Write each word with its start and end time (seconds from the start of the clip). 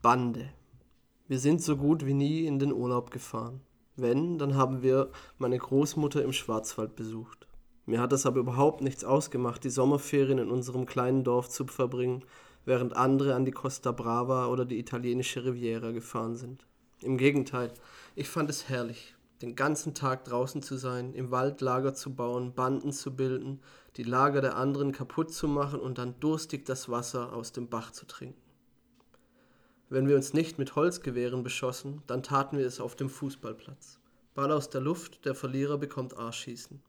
Bande. 0.00 0.48
Wir 1.26 1.40
sind 1.40 1.60
so 1.60 1.76
gut 1.76 2.06
wie 2.06 2.14
nie 2.14 2.46
in 2.46 2.60
den 2.60 2.72
Urlaub 2.72 3.10
gefahren. 3.10 3.62
Wenn, 3.96 4.38
dann 4.38 4.54
haben 4.54 4.80
wir 4.80 5.10
meine 5.38 5.58
Großmutter 5.58 6.22
im 6.22 6.32
Schwarzwald 6.32 6.94
besucht. 6.94 7.48
Mir 7.84 8.00
hat 8.00 8.12
es 8.12 8.24
aber 8.24 8.38
überhaupt 8.38 8.80
nichts 8.80 9.02
ausgemacht, 9.02 9.64
die 9.64 9.70
Sommerferien 9.70 10.38
in 10.38 10.50
unserem 10.52 10.86
kleinen 10.86 11.24
Dorf 11.24 11.48
zu 11.48 11.66
verbringen, 11.66 12.24
während 12.64 12.94
andere 12.94 13.34
an 13.34 13.44
die 13.44 13.50
Costa 13.50 13.90
Brava 13.90 14.46
oder 14.46 14.64
die 14.64 14.78
italienische 14.78 15.44
Riviera 15.44 15.90
gefahren 15.90 16.36
sind. 16.36 16.64
Im 17.00 17.18
Gegenteil, 17.18 17.72
ich 18.14 18.28
fand 18.28 18.50
es 18.50 18.68
herrlich, 18.68 19.16
den 19.42 19.56
ganzen 19.56 19.94
Tag 19.94 20.24
draußen 20.26 20.62
zu 20.62 20.76
sein, 20.76 21.12
im 21.12 21.32
Wald 21.32 21.60
Lager 21.60 21.92
zu 21.92 22.14
bauen, 22.14 22.54
Banden 22.54 22.92
zu 22.92 23.16
bilden, 23.16 23.58
die 23.96 24.04
Lager 24.04 24.42
der 24.42 24.56
anderen 24.56 24.92
kaputt 24.92 25.32
zu 25.32 25.48
machen 25.48 25.80
und 25.80 25.98
dann 25.98 26.20
durstig 26.20 26.66
das 26.66 26.88
Wasser 26.88 27.32
aus 27.32 27.50
dem 27.50 27.68
Bach 27.68 27.90
zu 27.90 28.06
trinken. 28.06 28.47
Wenn 29.90 30.06
wir 30.06 30.16
uns 30.16 30.34
nicht 30.34 30.58
mit 30.58 30.76
Holzgewehren 30.76 31.42
beschossen, 31.42 32.02
dann 32.06 32.22
taten 32.22 32.58
wir 32.58 32.66
es 32.66 32.78
auf 32.78 32.94
dem 32.94 33.08
Fußballplatz. 33.08 33.98
Ball 34.34 34.52
aus 34.52 34.68
der 34.68 34.82
Luft, 34.82 35.24
der 35.24 35.34
Verlierer 35.34 35.78
bekommt 35.78 36.16
Arschschießen. 36.16 36.82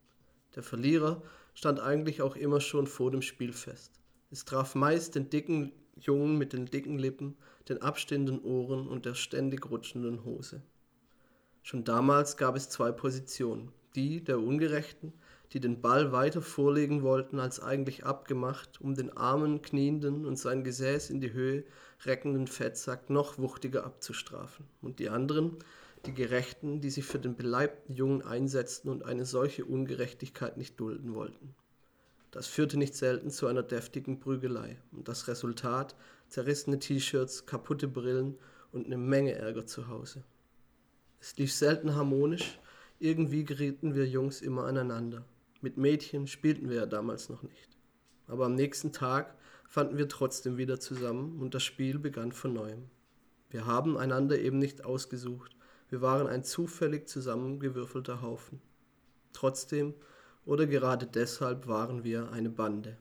Der 0.55 0.63
Verlierer 0.63 1.21
stand 1.53 1.79
eigentlich 1.79 2.21
auch 2.21 2.35
immer 2.35 2.59
schon 2.59 2.87
vor 2.87 3.09
dem 3.09 3.21
Spiel 3.21 3.53
fest. 3.53 3.93
Es 4.31 4.43
traf 4.43 4.75
meist 4.75 5.15
den 5.15 5.29
dicken 5.29 5.71
Jungen 5.95 6.37
mit 6.37 6.51
den 6.51 6.65
dicken 6.65 6.99
Lippen, 6.99 7.37
den 7.69 7.81
abstehenden 7.81 8.41
Ohren 8.43 8.87
und 8.87 9.05
der 9.05 9.13
ständig 9.13 9.69
rutschenden 9.69 10.25
Hose. 10.25 10.61
Schon 11.63 11.85
damals 11.85 12.35
gab 12.35 12.55
es 12.55 12.69
zwei 12.69 12.91
Positionen, 12.91 13.71
die 13.95 14.23
der 14.23 14.39
Ungerechten, 14.39 15.13
die 15.53 15.59
den 15.59 15.81
Ball 15.81 16.11
weiter 16.11 16.41
vorlegen 16.41 17.01
wollten 17.01 17.39
als 17.39 17.59
eigentlich 17.59 18.05
abgemacht, 18.05 18.79
um 18.81 18.93
den 18.93 19.15
armen, 19.15 19.61
knienden 19.61 20.25
und 20.25 20.37
sein 20.37 20.63
Gesäß 20.63 21.09
in 21.09 21.21
die 21.21 21.33
Höhe 21.33 21.63
reckenden 22.05 22.47
Fettsack 22.47 23.09
noch 23.09 23.37
wuchtiger 23.37 23.83
abzustrafen, 23.83 24.65
und 24.81 24.99
die 24.99 25.09
anderen, 25.09 25.57
die 26.05 26.13
Gerechten, 26.13 26.81
die 26.81 26.91
sich 26.91 27.05
für 27.05 27.19
den 27.19 27.35
beleibten 27.35 27.93
Jungen 27.93 28.21
einsetzten 28.21 28.89
und 28.89 29.03
eine 29.03 29.25
solche 29.25 29.65
Ungerechtigkeit 29.65 30.55
nicht 30.55 30.79
dulden 30.79 31.13
wollten. 31.13 31.55
Das 32.31 32.45
führte 32.45 32.77
nicht 32.77 32.95
selten 32.95 33.31
zu 33.31 33.47
einer 33.47 33.63
deftigen 33.63 34.19
Prügelei, 34.19 34.77
und 34.91 35.07
das 35.07 35.27
Resultat 35.27 35.95
zerrissene 36.29 36.77
T-Shirts, 36.77 37.47
kaputte 37.47 37.87
Brillen 37.87 38.37
und 38.71 38.85
eine 38.85 38.97
Menge 38.97 39.33
Ärger 39.33 39.65
zu 39.65 39.87
Hause. 39.87 40.23
Es 41.19 41.35
lief 41.37 41.51
selten 41.51 41.95
harmonisch, 41.95 42.59
irgendwie 42.99 43.43
gerieten 43.43 43.95
wir 43.95 44.07
Jungs 44.07 44.41
immer 44.41 44.65
aneinander. 44.65 45.25
Mit 45.61 45.77
Mädchen 45.77 46.27
spielten 46.27 46.69
wir 46.69 46.77
ja 46.77 46.85
damals 46.85 47.29
noch 47.29 47.43
nicht. 47.43 47.77
Aber 48.27 48.45
am 48.45 48.55
nächsten 48.55 48.93
Tag 48.93 49.35
fanden 49.67 49.97
wir 49.97 50.07
trotzdem 50.07 50.57
wieder 50.57 50.79
zusammen 50.79 51.39
und 51.39 51.53
das 51.53 51.63
Spiel 51.63 51.99
begann 51.99 52.31
von 52.31 52.53
neuem. 52.53 52.89
Wir 53.49 53.65
haben 53.65 53.97
einander 53.97 54.39
eben 54.39 54.59
nicht 54.59 54.85
ausgesucht, 54.85 55.55
wir 55.89 56.01
waren 56.01 56.27
ein 56.27 56.43
zufällig 56.43 57.07
zusammengewürfelter 57.07 58.21
Haufen. 58.21 58.61
Trotzdem 59.33 59.95
oder 60.45 60.67
gerade 60.67 61.07
deshalb 61.07 61.67
waren 61.67 62.03
wir 62.03 62.31
eine 62.31 62.49
Bande. 62.49 62.97